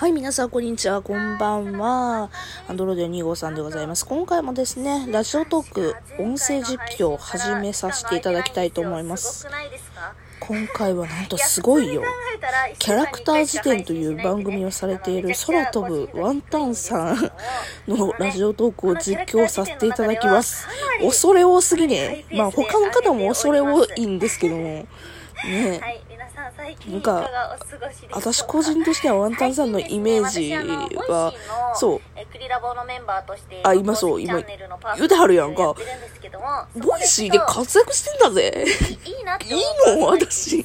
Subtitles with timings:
[0.00, 1.02] はい、皆さん、こんにちは。
[1.02, 2.30] こんばんは。
[2.66, 4.06] アンドロイド2号さんでございます。
[4.06, 9.46] 今回もですね、ラジオトーク、音声実況を始めさせていただきたいと思います。
[10.40, 12.02] 今回はなんとすごいよ。
[12.78, 17.30] キャラクター辞典という番組をされている空飛ぶワンタンさん
[17.86, 20.66] のラジオトークを実況させていただきます。
[21.02, 22.24] 恐れ多すぎね。
[22.32, 24.88] まあ他の方も恐れ多いんですけども、ね
[26.88, 27.28] なんか
[28.12, 31.32] 私個人としてはワンタンさんのイメージは、
[31.74, 32.00] そう、
[33.62, 35.74] あ今そう公式チャンネルのパーソナリティ言うてはるやんか。
[36.76, 38.64] ボイシーで活躍してんだぜ。
[39.44, 40.64] いいの私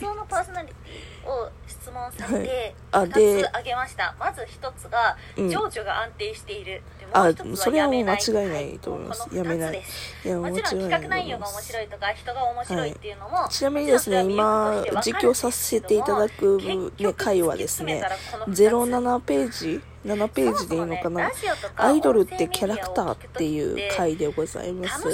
[1.95, 4.13] 問されでつ挙げました。
[4.19, 5.49] まず一つがうん。
[5.49, 9.27] 情緒が安定している、であそれはもう間違いないと思います。
[9.33, 9.83] やめない。
[10.25, 18.03] いやもちろん企画内容が面い白いとか人が面白いっていうのも、ちなみにですね、今、実況させていただく、ね、回はですね、
[18.47, 21.31] 07ページ ?7 ページでいいのかな？
[21.75, 25.07] アイドルってキャラクターっていう回でございます。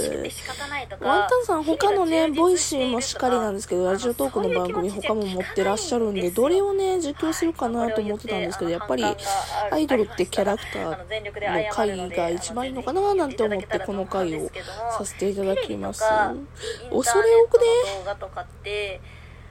[1.00, 9.04] ワンタンさん他のね、ボイシーもしっかりなんですけど、ラジオトークの番組他も持ってらっしゃるんで、どれをね、実況するかなと思ってたんですけど、やっぱり、
[9.72, 10.98] アイドルってキャラクターの
[11.72, 14.52] 回が一番いいのかななんて思ってこの回を
[14.98, 16.04] させていただきます。
[16.92, 17.64] 恐れ多くね。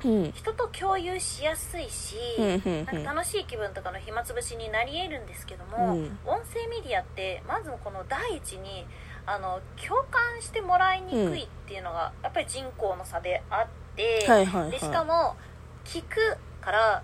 [0.01, 8.87] 人と共有しやすいし、なんか楽しい気分とかの暇つぶしになり得るんですけども、うん音声メディアってまずこの第一に
[9.27, 15.37] あの共感してもらいにくいっていうのが、やっぱり人口の差であって、でしはかも
[15.85, 17.03] 聞くから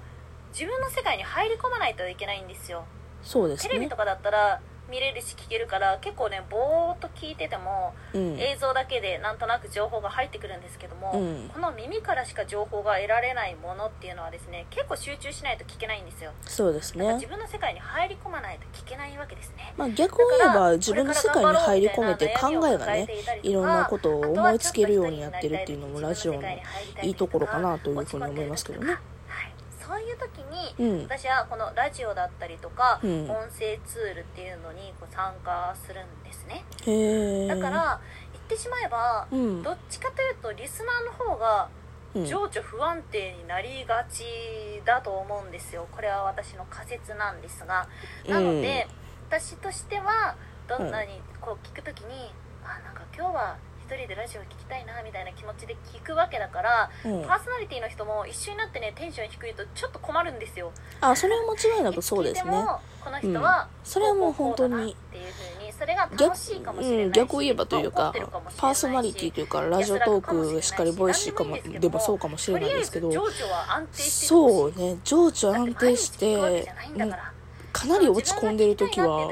[0.52, 2.84] 自分の世界に入り込まないといけないんですよ
[3.22, 3.26] い。
[3.26, 3.96] そうですねテレビと。
[3.96, 8.36] かだったら見れるし聞けるから結構ねぼーっと聞いててもうん。
[8.38, 17.26] 映像だけでなんとなく情報が入ってくるんですけども、うんこの耳からしか情報が得られないものっていうのはですね結構集中しないと聞けないんですよそうですね自。
[17.26, 23.08] 分の世界に入り込まないと聞けないわけですねまあ逆を言えば自分の世界に入り込めて考えがね、
[23.42, 26.42] いろんなことを思いつけるようにやってるっていうのもラジオの
[27.02, 28.96] いいところかなというふうに思いますけどね。
[29.96, 30.38] はい、そういう時
[30.78, 31.02] に、うん。
[31.04, 33.30] 私はこのラジオだったりとか、うん。
[33.30, 36.64] 音声ツールっていうのにこう参加するんですね。
[37.48, 38.00] だから
[38.32, 39.62] 言ってしまえば、うん。
[39.62, 41.68] どっちかというとリスナーの方が
[42.14, 44.24] うん、情緒不安定になりがち
[44.86, 45.86] だと思うんですよ。
[45.92, 47.86] これは私の仮説なんですが。
[48.26, 48.88] なので、
[49.28, 50.34] 私としては
[50.66, 52.32] どんなにこう聞くときに、
[52.64, 53.56] あなんか今日は
[53.86, 57.22] 一人でラジオ聞きたいなみたいな気持ちで聞くわけだから、うん。
[57.22, 60.72] パーソナリティの人も一緒になってねテンション低いとちょっと困るんですよ。
[61.00, 62.50] あ、それは間違いなくそうですね。
[62.50, 63.88] この人は、うん。
[63.88, 64.96] それはもう本当に
[66.16, 66.36] 逆
[66.80, 68.12] うん、逆を言えばという怒か
[68.56, 73.12] パーソナリティというかラジオトークしかりボイシーかもでもそうかもしれないですけど
[73.92, 77.32] そうね情緒安定しだてって毎日聞くわけじゃないんだ
[77.76, 79.30] かなり落ち込んでる時は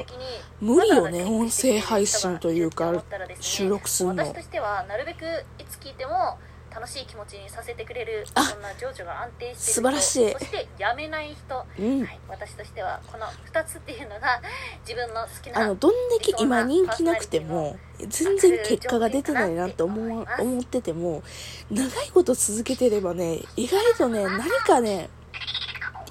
[0.60, 3.02] 無理よね音声配信というか
[3.40, 4.22] 収録するの。
[4.22, 5.24] 私としてはなるべく
[5.58, 6.38] いつ聞いても
[6.70, 10.32] 楽しい気持ちにさせてくれるあそんな情緒が安定して素晴らしい。
[10.32, 12.04] そしてやめない人、うん。
[12.04, 14.42] はい、私としてはこの2つっていうのが
[14.86, 21.22] 自分の好きなあのどんだけ今人気なくても全然結果が出てないなって思わ思ってても
[21.70, 25.08] 長いこと続けてればね意外とね 何かね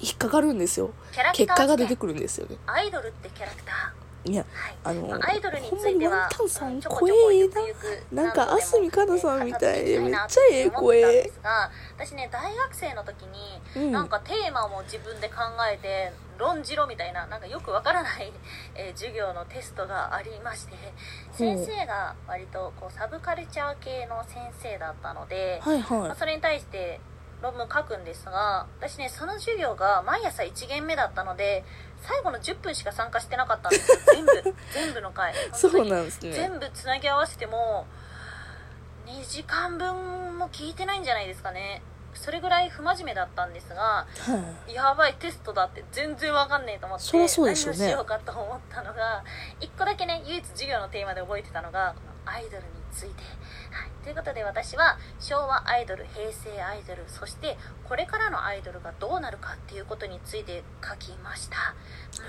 [0.00, 0.90] 引っかかるんですよ。
[1.34, 2.56] 結果が出てくるんですよね。
[2.66, 4.04] アイドルってキャラクター。
[4.26, 4.76] いやはい。
[4.84, 11.30] あのアイドルにほんまにワンタンさん声ええななんかあすみかなさんみたいでめっちゃええ声。
[11.96, 13.92] 私ね大学生の時に、うん。
[13.92, 15.36] なんかテーマも自分で考
[15.70, 18.32] えて論じろみたいななんかよくわからない、
[18.74, 20.74] えー授業のテストがありまして
[21.32, 27.00] 先生が割とこうサブカルチャー系の先生だったので、はいまあはそれに対して
[27.44, 31.62] 論文書くんですが私ねその授業が毎朝1限目だったので
[32.00, 33.98] 最後の10分しか参加してなかったんですよ。
[34.12, 34.32] 全部。
[34.72, 35.32] 全部の回。
[35.32, 36.32] いそうなんですね。
[36.32, 37.86] 全部つなぎ合わせても
[39.06, 41.82] 2時間分も聞いてないんじゃないですかね。
[42.14, 44.06] それぐらい不真面目だったんですがは
[44.68, 44.74] い。
[44.74, 47.78] やばいテストだって全然わかんねえと思ってそりゃそうでしょうね。
[47.80, 49.24] 何をしようかと思ったのが
[49.60, 51.94] 1個だけね唯一授業のテーマで覚えてたのが
[52.26, 53.22] アイドルについて、
[53.70, 57.58] はい、ということで私は昭和アイドル平成アイドルそして
[57.88, 61.74] これからのアイドルがどうなるかっていうことについて書きました。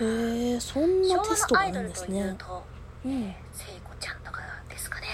[0.02, 2.64] へえそん昭なテストがあ和のアイドルるんですねと
[3.06, 5.08] いうん聖子ちゃんとかですかね。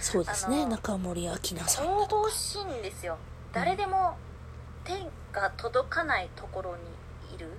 [0.00, 0.66] そうですね。
[0.66, 3.16] 中森明菜さん神々しいんですよ
[3.52, 4.16] 誰でも
[4.84, 4.92] 手
[5.32, 7.50] が届かないところにいる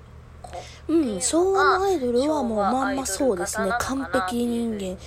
[0.87, 3.71] うん昭和のアイドルはもうまんまそうですね。
[3.79, 4.97] 完璧人間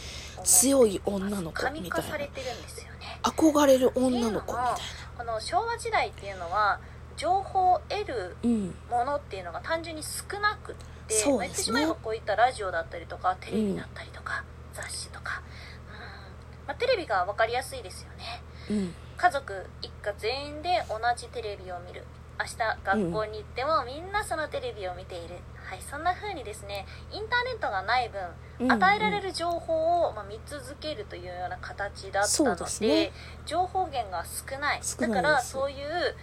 [0.45, 1.79] 強い女の子みたいな。
[1.79, 4.77] 神化されてるんですよね憧れる女の子みたい
[5.19, 6.81] この昭和時代っていうのは
[7.17, 15.43] 情報を得るなうんものっていうのが単純に少なくってうまあ、言っですねてしまえばこういったラジオだったりとかテレビだったりとか、雑誌とか、
[15.91, 16.67] うん。
[16.69, 18.43] まあ、テレビが分かりやすいですよね。
[18.71, 18.95] うん。
[19.17, 22.05] 家族一家全員で同じテレビを見る
[22.43, 28.21] 明日学校に行ってもみんなそのテレビを見ている、はいそんな風にですねインターネットがない分
[28.61, 33.13] うん与えられる情報を、まあ、見続けるというような形だったのでね。
[33.47, 34.81] 情報源が少ない。
[34.99, 36.15] だからそういう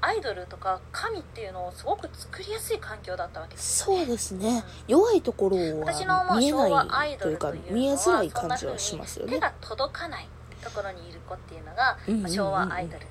[0.00, 4.00] アイドルとか神っていうのをすごく作りやすい環境だったわけですよね。
[4.00, 4.64] そうですね。
[4.88, 5.62] 弱いところは
[6.36, 9.34] 見えないというかイドルというのは見えづらい感じはしますよね。
[9.34, 10.28] 手が届かない
[10.60, 12.28] ところにいる子っていうのが、うんうんうんうん。
[12.28, 13.06] まあ昭和アイドル、はい、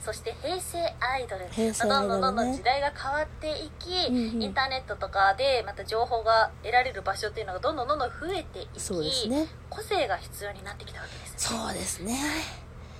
[0.00, 1.44] そして平成アイドル。
[1.44, 1.72] ね。
[1.72, 4.42] どんどんどんどん時代が変わっていき、うんうん。
[4.42, 9.46] インターネットとかでまた情報が得られる場所っていうのがどんどんどんどん増えていきそうですね。
[9.68, 11.58] 個性が必要になってきたわけですね。
[11.58, 12.18] そうですね。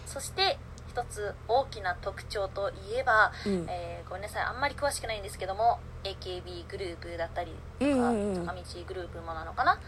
[0.07, 0.59] そして
[0.89, 3.67] 一つ大きな特徴といえば、うん。
[3.69, 8.35] えーごめんなさいあんまり詳しくないんですけども AKB グループだったりとか、うんうんうん。
[8.45, 9.79] 坂道グループもなのかな、うん、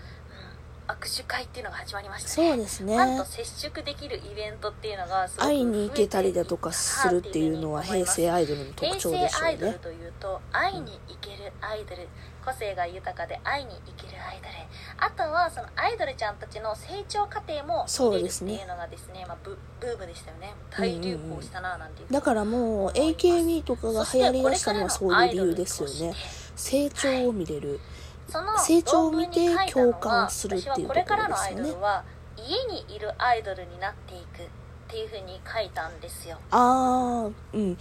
[1.01, 2.97] 握手会っていうのが始まりましたそうですね。
[2.97, 9.29] ファンと接触できるイベントっていうのが会いに行けたりだとかするっていうのは平成アイドルの特徴でしょうね。
[9.29, 12.09] 平成アイドルというと会いに行けるアイドル。
[12.45, 14.53] 個性が豊かで会いに行けるアイドル
[14.99, 20.53] あとはそのアイドルちゃんたちの成長過程も見れるっていうのがですねまあ、ブブームでしたよね。
[20.71, 26.15] 大流行したななんていうだからもう AKB とかが流行りだしたのはそういう理由ですよね。
[26.57, 27.79] 成長を見れる。
[27.79, 27.83] その
[28.29, 31.71] 成長を見て共感するっていうところ私はこれからのアイですよね。
[31.71, 32.05] ドルは
[32.37, 34.47] 家にいるアイドルになっていくっ
[34.89, 36.39] ていうふうに書いたんですよ。
[36.51, 37.77] ああうん。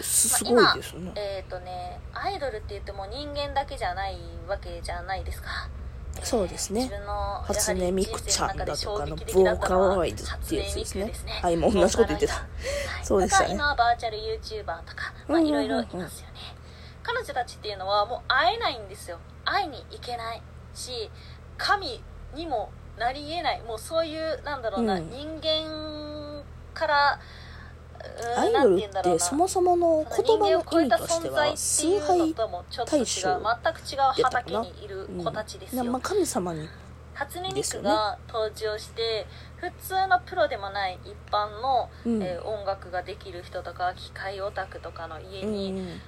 [0.00, 1.12] すすごいですね。
[1.16, 4.18] えっ、とねアイドルって言っても人間だけじゃない
[4.48, 5.48] わけじゃないですか。
[5.70, 5.78] えー
[6.24, 6.82] そうですね。
[6.82, 11.04] 自分の初音ミクちゃんだとかのボーカロイドっていうやつですね。
[11.04, 12.34] 初音ミクあ今同じこと言ってた。
[12.34, 13.06] はい。
[13.06, 13.54] そうでしたね。
[13.54, 15.46] 今バーチャル YouTuber とかまあうんうんうんうん。
[15.46, 16.57] いろいろいますよね
[17.08, 19.18] 彼女たちっていうのはもう会えないんですよ。
[19.46, 20.42] 会いに行けない
[20.74, 21.10] し
[21.56, 22.02] 神
[22.34, 23.62] にもなり得ない。
[23.62, 25.08] もうそういうなんだろうな、うん。
[25.08, 26.44] 人間
[26.74, 27.18] から
[28.36, 36.68] うんアイドルってそもそものそ言葉の意味としては崇拝ともちょっと違う大将全く違う畑にいる子たちですよ、うんまあ、神様に
[37.14, 39.26] 初音ミクが登場して、
[39.56, 42.22] 普通のプロでもない一般の、うん。
[42.22, 46.00] えー音楽ができる人とか機械オタクとかの家うんに、うん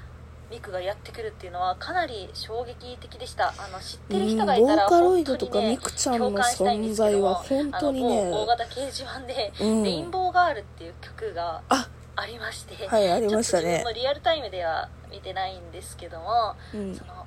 [0.51, 3.55] ミクがやってくるっていうのはかなり衝撃的でした。
[3.57, 9.83] あの知ってるうん人がいたらボーカロ本イドとか当にねミクちゃんの存在は本当にね大型掲示板で「うん。
[9.85, 11.89] レインボーガール」っていう曲があ。
[12.17, 13.63] ありまして、はいありましたね。
[13.63, 16.95] ちょっと自分もリアルタイムでは見てないんですけども、うん。
[16.95, 17.25] その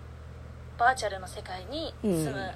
[0.78, 2.34] バーチャルの世界に住うん。
[2.34, 2.52] む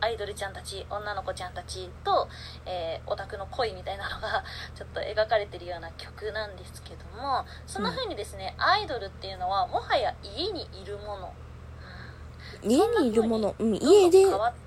[0.00, 2.28] アイドルちゃんたち女の子ちゃんたちと、
[2.66, 11.32] えーオタクの恋みたいなのが ちょっと描かれてるような曲なんですけどもそんな風にですね、アイドルっていうのはもはや家にいるもの。
[12.62, 14.24] 家にいるもの、うん、家で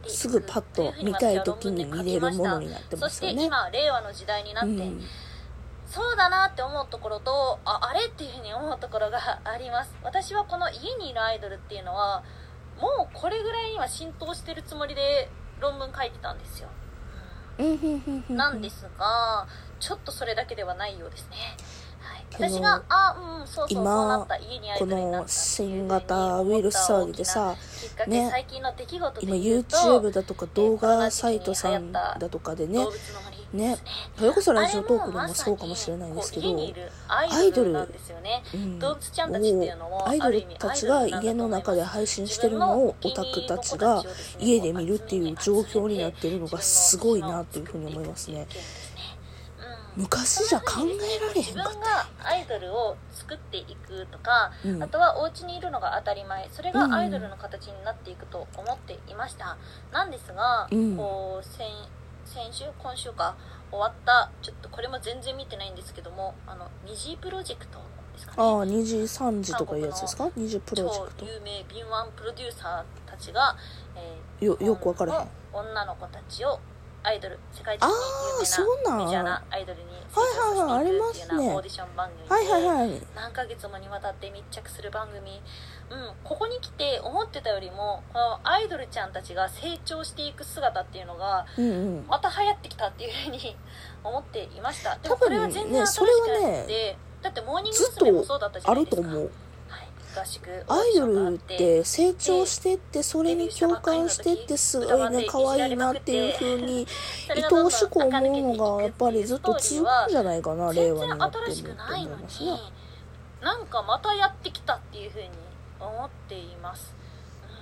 [0.07, 5.03] すぐパッと見たい時に見れるものになってそしてますよね今令和の時代になって、うん。
[5.87, 9.93] そうだなって思うところとああれっていうふうに思うところがあります。
[10.03, 12.23] 私はこの家にいるアイドルっていうのは
[12.81, 15.29] もうこれぐらいには浸透してるつもりで
[15.59, 16.69] 論文書いてたんですよ、
[18.29, 19.47] なんですが
[19.79, 21.37] ちょっとそれだけではないようですね、
[21.99, 27.55] はい、私があうんそうそうそう今なった家にアイドルになったっていうふうにこの新型ウイルス騒ぎでさ
[28.07, 32.79] ね最近の出来事で今 YouTube だとか動画サイトさんだとかでね
[33.53, 33.77] ね。
[34.17, 36.47] それこそラジオトークでもそうかもしれないですけど
[37.07, 38.43] アイドルなんですよね。
[38.53, 38.79] うん。
[38.79, 44.03] 動物ちゃんたちっていうのもアイドルたちが家の中で配信してるのをオタクたちが
[44.39, 48.47] 家で見るっていう状況になってるのがすごいなというふうに思いますね。
[49.97, 54.81] 昔じゃ考えられへんかっ自分がアイドルを作っていくとか、うん。
[54.81, 56.47] あとはお家にいるのが当たり前。
[56.49, 59.57] それがアイドルの形になっていくと思っていました、
[59.91, 60.95] なんですが、うん。
[60.95, 61.45] こう
[62.33, 63.35] 先先週今週か
[63.69, 64.29] 終わった。
[64.41, 67.79] ちょっとこれも全然見てないんですけどもあの二次プロジェクト
[68.13, 68.37] ですかね。
[68.37, 71.25] ああ2時3時とかいうやつですか？2時プロジェクト。
[71.25, 73.55] 超有名敏腕プロデューサーたちが、
[73.95, 75.27] えーよよく分からへん。
[75.53, 76.59] 女の子たちを
[77.03, 83.01] アイドル世界的に有名なメジャーなアイドルに成長させていくっていうようなオーディション番組で、はいはいはい。
[83.15, 85.41] 何ヶ月もにわたって密着する番組。
[85.89, 92.05] うんここに来て思ってたよりもこのアイドルちゃんたちが成長していく姿っていうのがうんうん。
[92.07, 93.57] また流行ってきたっていうふうに
[94.03, 94.97] 思っていました。
[94.97, 98.11] でもこれは全然新しくなねくて、だってモーニング娘。
[98.11, 99.07] もそうだったじゃあないですか
[100.67, 106.85] アイドルって成長してってそれに共感してってすごいね可愛いなっていう風に
[107.29, 112.51] 愛おしく思うのがやっぱりずっと続くんじゃないかな令和になっても新しくないのに思いますね
[113.41, 115.29] なんかまたやってきたっていうふうに
[115.79, 116.93] 思っています、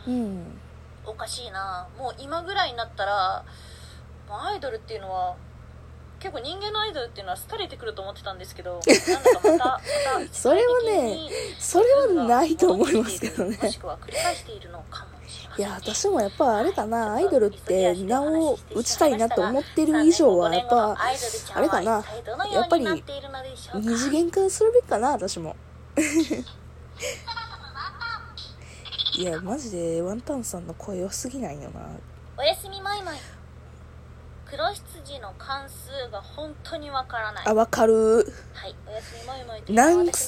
[0.08, 0.60] うん。
[1.06, 1.88] おかしいな。
[1.98, 3.46] もう今ぐらいになったら
[4.30, 5.36] アイドルっていうのは
[6.20, 9.82] 結構人間のアイドルっていうのは廃れてくると思ってたんですけど なんだかまたまた
[10.34, 11.18] それはね
[11.58, 13.58] それはないと思いますけどね。
[13.62, 20.98] もしくは繰り返しているのかもしれません、いや私もやっぱあれかなアイドルって名を打ちたいなって思ってる以上はやっぱ
[21.54, 22.04] あれかな。
[22.52, 23.04] やっぱり二
[23.98, 25.56] 次元化するべきかな私も。
[29.16, 31.82] いやマジでワンタンさんの声良すぎないよな。
[32.38, 33.20] おやすみマイマイ
[34.50, 37.48] 黒羊の関数が本当にわからない。
[37.48, 38.26] あわかる。
[38.54, 39.88] はい、おやすみマイマイというのは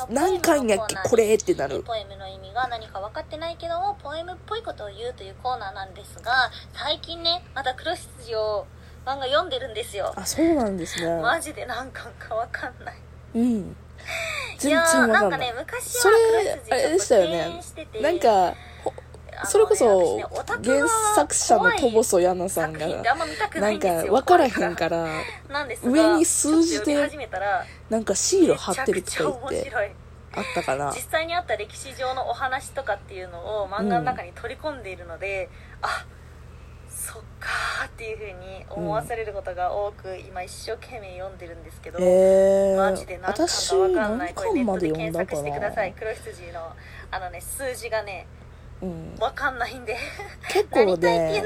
[0.10, 1.82] 何何回やっけこれってなる。
[1.82, 8.68] ポエムの意味が何か分かってないけどもポエムっぽいことを言うというコーナーなんですが最近ねまた黒羊を
[9.06, 10.14] 漫画読んでるんですよ。
[10.16, 11.20] あそうなんですね。
[11.20, 12.96] マジで何巻か分かんない。
[13.34, 13.76] うん。
[14.60, 15.22] 全然わかんない。
[15.22, 16.20] なんかね昔そはれ
[16.68, 17.62] 黒あれでしたよね。
[17.62, 18.02] 羊ちょっと敬遠してて。
[18.02, 18.56] なんか
[19.46, 20.20] それこそ
[20.64, 25.08] 原作者のトボソヤナさんがなんか分からへんから
[25.84, 27.10] 上に数字で
[27.90, 29.72] なんかシール貼ってるとか言って
[30.34, 35.50] あったかな実際にあった歴史上のお話とかっていうのを漫画の中に取り込んでいるので、
[35.82, 36.06] あ
[36.90, 45.92] そっかーっていうふうに思わされることが多く、今一生懸命読んでるんですけど、えマジでー、何巻私かわかんな何いこれネットで巻まで読ん検索してください。
[45.92, 46.74] な黒羊の
[47.12, 48.41] あのね数字がねうん
[49.20, 49.96] わかんないんで。
[50.52, 51.44] 結構ね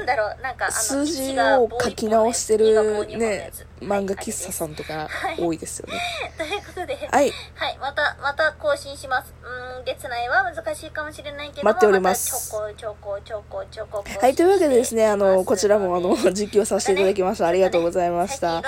[0.70, 3.66] 数字1がを書き直して2が棒るねつ。
[3.80, 5.36] 漫画はい喫茶さんとかはい。
[5.38, 6.00] 多いですよね。
[6.38, 7.32] ということではい。
[7.54, 9.34] はい、また、また更新します。
[9.42, 12.54] うーん、月内は難しいかもしれないけども、待っております。
[12.54, 14.04] またちょこちょこちょこちょこ。
[14.20, 17.46] はいというわけでですねあのこちらもあのま実況させていただきました。
[17.46, 18.62] ありがとうございました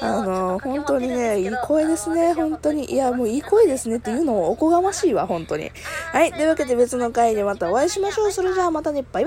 [0.00, 2.34] あの本当にねいい声ですね。
[2.34, 2.92] 本当に。
[2.92, 5.72] いやもういい声ですねっていうのもおこがましいわ本当に。
[6.12, 6.32] はい。
[6.32, 9.04] というわけで別の回でまたお会いしましょうそれじゃあまたね。
[9.12, 9.26] バイバ